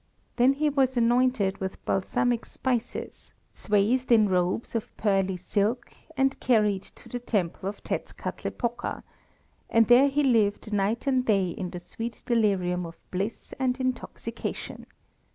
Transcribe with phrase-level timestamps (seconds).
[0.37, 6.81] then he was anointed with balsamic spices, swathed in robes of pearly silk, and carried
[6.81, 9.03] to the Temple of Tetzkatlepoka,
[9.69, 14.87] and there he lived night and day in the sweet delirium of bliss and intoxication.